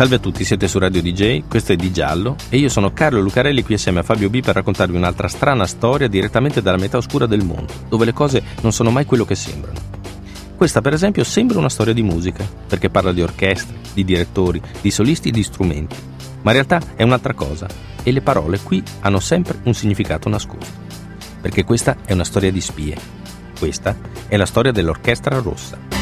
[0.00, 3.20] Salve a tutti, siete su Radio DJ, questo è Di Giallo e io sono Carlo
[3.20, 7.26] Lucarelli qui assieme a Fabio B per raccontarvi un'altra strana storia direttamente dalla metà oscura
[7.26, 9.78] del mondo, dove le cose non sono mai quello che sembrano.
[10.56, 14.90] Questa per esempio sembra una storia di musica, perché parla di orchestre, di direttori, di
[14.90, 15.96] solisti e di strumenti,
[16.40, 17.66] ma in realtà è un'altra cosa
[18.02, 20.78] e le parole qui hanno sempre un significato nascosto,
[21.42, 22.96] perché questa è una storia di spie.
[23.58, 23.94] Questa
[24.28, 25.99] è la storia dell'Orchestra Rossa.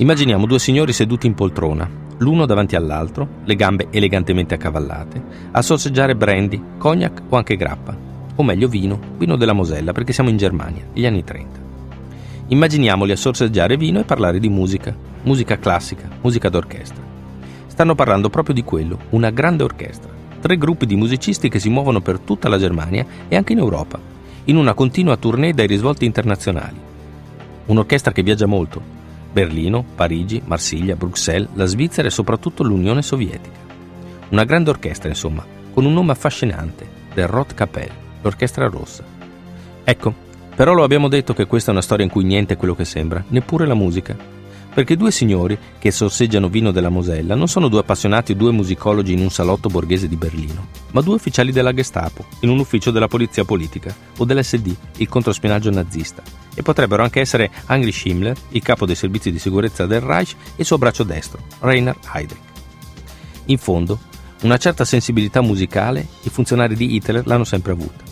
[0.00, 6.14] Immaginiamo due signori seduti in poltrona, l'uno davanti all'altro, le gambe elegantemente accavallate, a sorseggiare
[6.14, 7.98] brandy, cognac o anche grappa,
[8.36, 11.60] o meglio vino, vino della Mosella, perché siamo in Germania, negli anni 30.
[12.46, 17.02] Immaginiamoli a sorseggiare vino e parlare di musica, musica classica, musica d'orchestra.
[17.66, 22.00] Stanno parlando proprio di quello, una grande orchestra, tre gruppi di musicisti che si muovono
[22.00, 23.98] per tutta la Germania e anche in Europa,
[24.44, 26.86] in una continua tournée dai risvolti internazionali.
[27.66, 28.97] Un'orchestra che viaggia molto,
[29.38, 33.56] Berlino, Parigi, Marsiglia, Bruxelles, la Svizzera e soprattutto l'Unione Sovietica.
[34.30, 39.04] Una grande orchestra, insomma, con un nome affascinante, del Rotkapelle, l'Orchestra Rossa.
[39.84, 40.12] Ecco,
[40.56, 42.84] però lo abbiamo detto che questa è una storia in cui niente è quello che
[42.84, 44.16] sembra, neppure la musica.
[44.78, 49.12] Perché due signori che sorseggiano vino della Mosella non sono due appassionati o due musicologi
[49.12, 53.08] in un salotto borghese di Berlino, ma due ufficiali della Gestapo, in un ufficio della
[53.08, 56.22] polizia politica, o dell'SD, il controspionaggio nazista,
[56.54, 60.62] e potrebbero anche essere Heinrich Himmler, il capo dei servizi di sicurezza del Reich, e
[60.62, 62.38] suo braccio destro, Rainer Heydrich.
[63.46, 63.98] In fondo,
[64.42, 68.07] una certa sensibilità musicale i funzionari di Hitler l'hanno sempre avuta.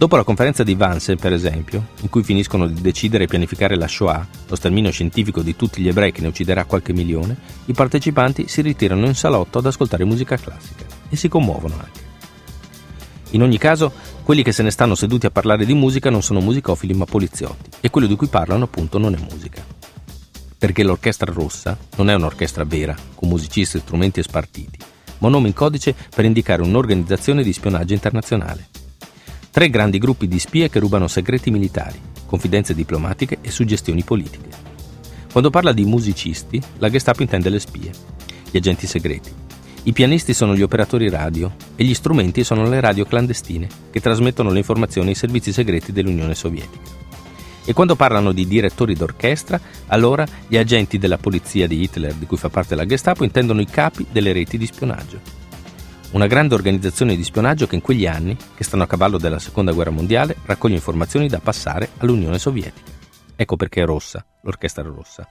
[0.00, 3.86] Dopo la conferenza di Wannsee, per esempio, in cui finiscono di decidere e pianificare la
[3.86, 7.36] Shoah, lo sterminio scientifico di tutti gli ebrei che ne ucciderà qualche milione,
[7.66, 12.00] i partecipanti si ritirano in salotto ad ascoltare musica classica e si commuovono anche.
[13.32, 13.92] In ogni caso,
[14.22, 17.68] quelli che se ne stanno seduti a parlare di musica non sono musicofili ma poliziotti
[17.82, 19.62] e quello di cui parlano appunto non è musica.
[20.56, 24.78] Perché l'orchestra rossa non è un'orchestra vera, con musicisti, strumenti e spartiti,
[25.18, 28.69] ma un nome in codice per indicare un'organizzazione di spionaggio internazionale.
[29.52, 34.48] Tre grandi gruppi di spie che rubano segreti militari, confidenze diplomatiche e suggestioni politiche.
[35.32, 37.90] Quando parla di musicisti, la Gestapo intende le spie,
[38.48, 39.32] gli agenti segreti,
[39.84, 44.50] i pianisti sono gli operatori radio e gli strumenti sono le radio clandestine che trasmettono
[44.50, 47.08] le informazioni ai servizi segreti dell'Unione Sovietica.
[47.64, 52.36] E quando parlano di direttori d'orchestra, allora gli agenti della polizia di Hitler, di cui
[52.36, 55.39] fa parte la Gestapo, intendono i capi delle reti di spionaggio.
[56.12, 59.70] Una grande organizzazione di spionaggio che in quegli anni, che stanno a cavallo della Seconda
[59.70, 62.90] Guerra Mondiale, raccoglie informazioni da passare all'Unione Sovietica.
[63.36, 65.28] Ecco perché è rossa, l'orchestra rossa.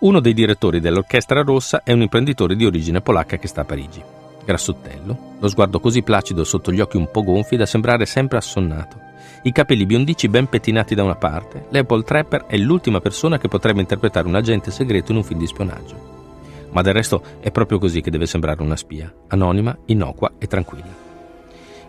[0.00, 4.00] Uno dei direttori dell'Orchestra Rossa è un imprenditore di origine polacca che sta a Parigi.
[4.44, 8.96] Grassottello, lo sguardo così placido sotto gli occhi un po' gonfi da sembrare sempre assonnato.
[9.42, 13.80] I capelli biondici ben pettinati da una parte, Leopold Trapper è l'ultima persona che potrebbe
[13.80, 16.13] interpretare un agente segreto in un film di spionaggio.
[16.74, 21.02] Ma del resto è proprio così che deve sembrare una spia, anonima, innocua e tranquilla.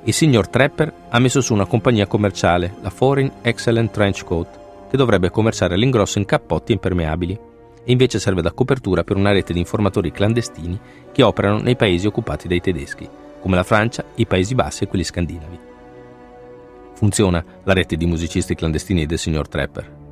[0.04, 4.98] Il signor Trapper ha messo su una compagnia commerciale, la Foreign Excellent Trench Coat, che
[4.98, 7.34] dovrebbe commerciare all'ingrosso in cappotti impermeabili
[7.84, 10.80] e invece serve da copertura per una rete di informatori clandestini
[11.12, 13.10] che operano nei paesi occupati dai tedeschi,
[13.42, 15.60] come la Francia, i Paesi Bassi e quelli scandinavi.
[16.94, 20.05] Funziona la rete di musicisti clandestini del signor Trapper.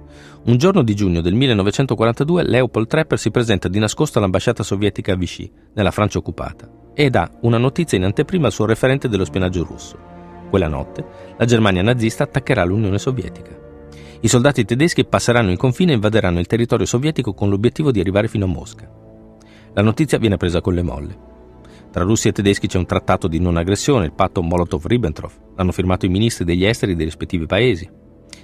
[0.46, 5.16] Un giorno di giugno del 1942 Leopold Trapper si presenta di nascosto all'ambasciata sovietica a
[5.16, 9.64] Vichy, nella Francia occupata, e dà una notizia in anteprima al suo referente dello spionaggio
[9.64, 9.98] russo.
[10.50, 11.06] Quella notte
[11.38, 13.58] la Germania nazista attaccherà l'Unione Sovietica.
[14.22, 18.28] I soldati tedeschi passeranno il confine e invaderanno il territorio sovietico con l'obiettivo di arrivare
[18.28, 18.90] fino a Mosca.
[19.74, 21.18] La notizia viene presa con le molle.
[21.92, 25.32] Tra russi e tedeschi c'è un trattato di non aggressione, il patto Molotov-Ribbentrop.
[25.56, 27.90] L'hanno firmato i ministri degli esteri dei rispettivi paesi.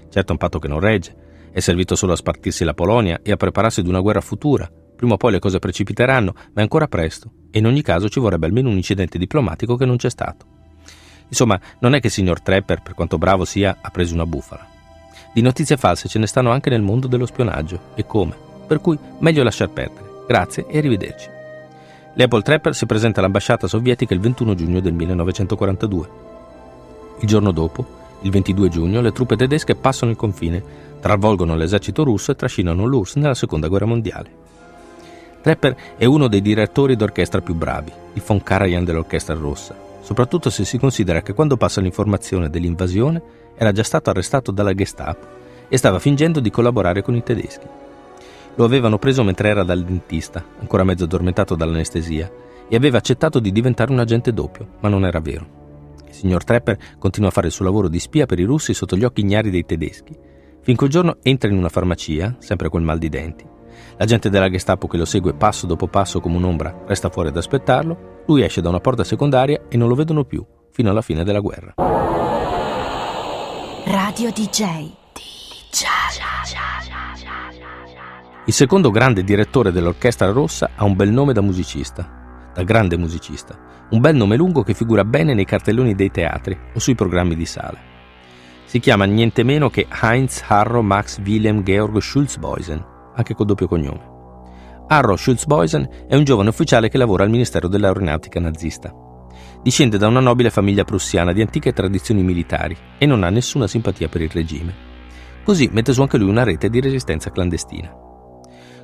[0.10, 1.16] Certo è un patto che non regge.
[1.52, 4.70] È servito solo a spartirsi la Polonia e a prepararsi ad una guerra futura.
[4.96, 7.32] Prima o poi le cose precipiteranno, ma è ancora presto.
[7.52, 10.46] E in ogni caso ci vorrebbe almeno un incidente diplomatico che non c'è stato.
[11.28, 14.68] Insomma, non è che il signor Trepper, per quanto bravo sia, ha preso una bufala.
[15.34, 18.36] Di notizie false ce ne stanno anche nel mondo dello spionaggio, e come.
[18.68, 20.08] Per cui meglio lasciar perdere.
[20.28, 21.30] Grazie e arrivederci.
[22.16, 26.10] Leopold Trapper si presenta all'ambasciata sovietica il 21 giugno del 1942.
[27.22, 27.86] Il giorno dopo,
[28.22, 30.62] il 22 giugno, le truppe tedesche passano il confine,
[31.00, 34.48] travolgono l'esercito russo e trascinano l'URSS nella seconda guerra mondiale.
[35.42, 40.66] Trapper è uno dei direttori d'orchestra più bravi, il von Karajan dell'Orchestra Rossa, soprattutto se
[40.66, 43.22] si considera che quando passa l'informazione dell'invasione
[43.56, 45.38] era già stato arrestato dalla Gestapo
[45.70, 47.66] e stava fingendo di collaborare con i tedeschi.
[48.56, 52.30] Lo avevano preso mentre era dal dentista, ancora mezzo addormentato dall'anestesia,
[52.68, 55.58] e aveva accettato di diventare un agente doppio, ma non era vero.
[56.08, 58.98] Il signor Trepper continua a fare il suo lavoro di spia per i russi sotto
[58.98, 60.14] gli occhi ignari dei tedeschi,
[60.62, 63.46] finché un giorno entra in una farmacia, sempre col mal di denti.
[63.98, 67.38] La gente della Gestapo che lo segue passo dopo passo come un'ombra resta fuori ad
[67.38, 71.24] aspettarlo, lui esce da una porta secondaria e non lo vedono più, fino alla fine
[71.24, 71.74] della guerra.
[73.86, 74.92] Radio DJ.
[75.14, 76.20] DJ.
[78.46, 83.58] Il secondo grande direttore dell'Orchestra Rossa ha un bel nome da musicista, da grande musicista,
[83.92, 87.46] un bel nome lungo che figura bene nei cartelloni dei teatri o sui programmi di
[87.46, 87.89] sala.
[88.70, 92.86] Si chiama niente meno che Heinz Harro Max Wilhelm Georg Schulzboisen,
[93.16, 94.00] anche col doppio cognome.
[94.86, 98.94] Harro Schulzboisen è un giovane ufficiale che lavora al Ministero dell'Aeronautica nazista.
[99.64, 104.08] Discende da una nobile famiglia prussiana di antiche tradizioni militari e non ha nessuna simpatia
[104.08, 104.76] per il regime.
[105.44, 107.92] Così mette su anche lui una rete di resistenza clandestina.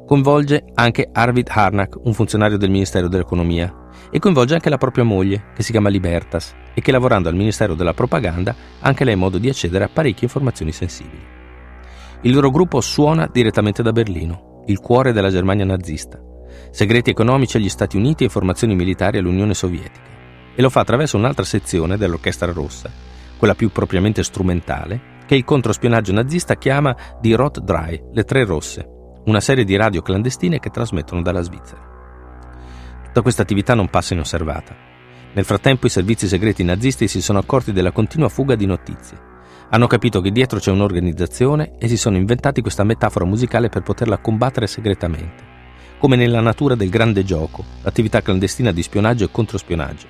[0.03, 3.71] Coinvolge anche Arvid Harnack, un funzionario del Ministero dell'Economia,
[4.09, 7.73] e coinvolge anche la propria moglie, che si chiama Libertas, e che lavorando al Ministero
[7.73, 11.23] della Propaganda ha anche lei modo di accedere a parecchie informazioni sensibili.
[12.21, 16.19] Il loro gruppo suona direttamente da Berlino, il cuore della Germania nazista,
[16.71, 20.13] segreti economici agli Stati Uniti e informazioni militari all'Unione Sovietica,
[20.55, 22.89] e lo fa attraverso un'altra sezione dell'Orchestra Rossa,
[23.37, 28.87] quella più propriamente strumentale, che il controspionaggio nazista chiama die Rot Drei, le tre rosse,
[29.25, 31.84] una serie di radio clandestine che trasmettono dalla Svizzera.
[33.15, 34.75] Tutta questa attività non passa inosservata.
[35.31, 39.17] Nel frattempo i servizi segreti nazisti si sono accorti della continua fuga di notizie.
[39.69, 44.17] Hanno capito che dietro c'è un'organizzazione e si sono inventati questa metafora musicale per poterla
[44.17, 45.43] combattere segretamente,
[45.97, 50.07] come nella natura del grande gioco, l'attività clandestina di spionaggio e controspionaggio.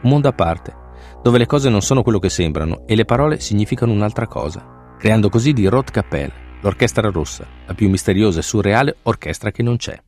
[0.00, 0.74] Un mondo a parte,
[1.22, 5.28] dove le cose non sono quello che sembrano e le parole significano un'altra cosa, creando
[5.28, 6.32] così di Roth Capelle,
[6.62, 10.02] l'Orchestra Rossa, la più misteriosa e surreale orchestra che non c'è.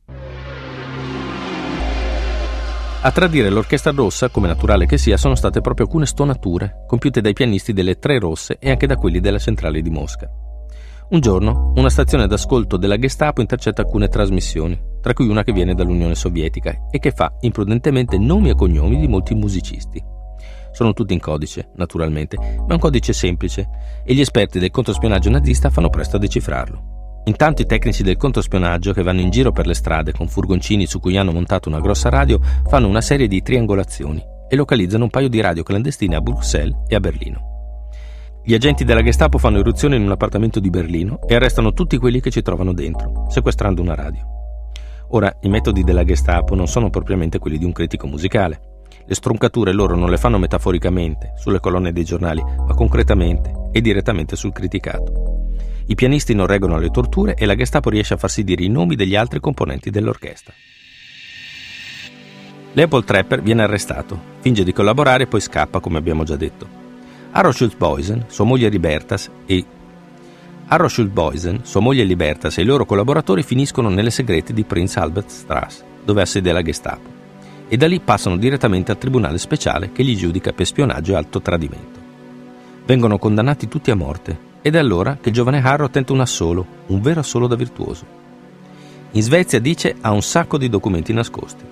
[3.05, 7.33] A tradire l'Orchestra Rossa, come naturale che sia, sono state proprio alcune stonature, compiute dai
[7.33, 10.29] pianisti delle Tre Rosse e anche da quelli della centrale di Mosca.
[11.09, 15.75] Un giorno, una stazione d'ascolto della Gestapo intercetta alcune trasmissioni, tra cui una che viene
[15.75, 20.01] dall'Unione Sovietica e che fa imprudentemente nomi e cognomi di molti musicisti.
[20.71, 23.67] Sono tutti in codice, naturalmente, ma è un codice semplice
[24.05, 26.92] e gli esperti del controspionaggio nazista fanno presto a decifrarlo.
[27.25, 30.99] Intanto i tecnici del controspionaggio che vanno in giro per le strade con furgoncini su
[30.99, 35.29] cui hanno montato una grossa radio fanno una serie di triangolazioni e localizzano un paio
[35.29, 37.51] di radio clandestine a Bruxelles e a Berlino.
[38.43, 42.19] Gli agenti della Gestapo fanno irruzione in un appartamento di Berlino e arrestano tutti quelli
[42.19, 44.21] che ci trovano dentro, sequestrando una radio.
[45.11, 48.81] Ora, i metodi della Gestapo non sono propriamente quelli di un critico musicale.
[49.05, 54.35] Le stroncature loro non le fanno metaforicamente, sulle colonne dei giornali, ma concretamente e direttamente
[54.35, 55.32] sul criticato.
[55.85, 58.95] I pianisti non reggono alle torture e la Gestapo riesce a farsi dire i nomi
[58.95, 60.53] degli altri componenti dell'orchestra.
[62.71, 66.81] Leopold Trepper viene arrestato, finge di collaborare e poi scappa, come abbiamo già detto.
[67.31, 69.65] Arro Schultz-Boysen, sua moglie Libertas e
[70.67, 75.29] Arro Schultz-Boysen, sua moglie Libertas e i loro collaboratori finiscono nelle segrete di Prince Albert
[75.29, 77.21] Strasse, dove ha sede la Gestapo
[77.67, 81.41] e da lì passano direttamente al tribunale speciale che li giudica per spionaggio e alto
[81.41, 81.99] tradimento.
[82.85, 86.65] Vengono condannati tutti a morte ed è allora che il giovane Harrow tenta un assolo,
[86.87, 88.05] un vero assolo da virtuoso.
[89.11, 91.63] In Svezia, dice, ha un sacco di documenti nascosti.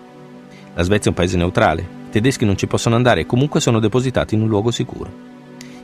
[0.75, 3.79] La Svezia è un paese neutrale, i tedeschi non ci possono andare e comunque sono
[3.79, 5.09] depositati in un luogo sicuro.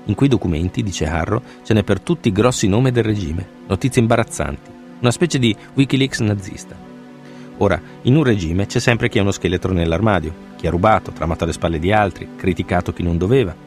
[0.03, 4.01] In quei documenti, dice Harrow, ce n'è per tutti i grossi nomi del regime, notizie
[4.01, 6.75] imbarazzanti, una specie di Wikileaks nazista.
[7.59, 11.45] Ora, in un regime c'è sempre chi ha uno scheletro nell'armadio, chi ha rubato, tramato
[11.45, 13.66] alle spalle di altri, criticato chi non doveva.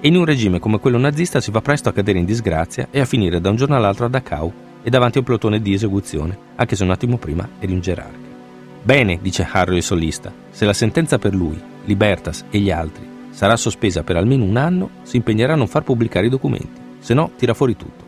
[0.00, 3.00] E in un regime come quello nazista si va presto a cadere in disgrazia e
[3.00, 6.38] a finire da un giorno all'altro a Dachau e davanti a un plotone di esecuzione,
[6.56, 8.24] anche se un attimo prima eri un gerarca.
[8.82, 13.56] Bene, dice Harry il solista, se la sentenza per lui, Libertas e gli altri sarà
[13.56, 17.32] sospesa per almeno un anno, si impegnerà a non far pubblicare i documenti, se no
[17.36, 18.04] tira fuori tutto.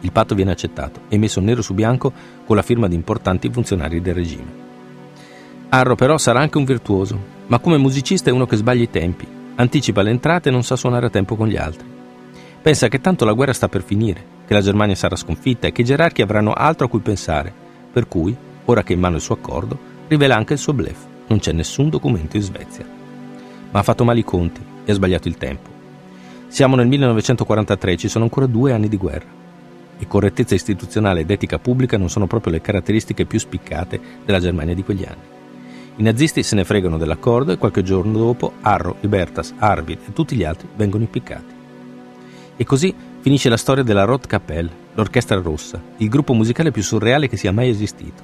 [0.00, 2.12] Il patto viene accettato e messo nero su bianco
[2.46, 4.62] con la firma di importanti funzionari del regime.
[5.68, 9.26] Arro però sarà anche un virtuoso, ma come musicista è uno che sbaglia i tempi,
[9.56, 11.86] anticipa le entrate e non sa suonare a tempo con gli altri.
[12.60, 15.82] Pensa che tanto la guerra sta per finire, che la Germania sarà sconfitta e che
[15.82, 17.52] i gerarchi avranno altro a cui pensare,
[17.92, 18.34] per cui,
[18.64, 20.98] ora che è in mano il suo accordo, rivela anche il suo blef.
[21.26, 22.86] Non c'è nessun documento in Svezia.
[23.70, 25.70] Ma ha fatto male i conti e ha sbagliato il tempo.
[26.48, 29.42] Siamo nel 1943 e ci sono ancora due anni di guerra
[29.98, 34.74] e correttezza istituzionale ed etica pubblica non sono proprio le caratteristiche più spiccate della Germania
[34.74, 35.32] di quegli anni.
[35.96, 40.34] I nazisti se ne fregano dell'accordo e qualche giorno dopo Arro, Libertas, Arvid e tutti
[40.34, 41.54] gli altri vengono impiccati.
[42.56, 47.36] E così finisce la storia della Rotkapelle, l'Orchestra Rossa, il gruppo musicale più surreale che
[47.36, 48.22] sia mai esistito,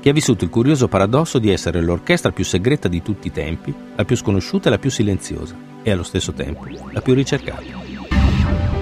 [0.00, 3.74] che ha vissuto il curioso paradosso di essere l'orchestra più segreta di tutti i tempi,
[3.94, 7.62] la più sconosciuta e la più silenziosa, e allo stesso tempo la più ricercata.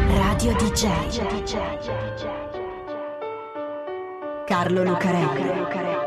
[0.09, 0.87] Radio DJ.
[4.47, 6.04] Carlo Lucarelli.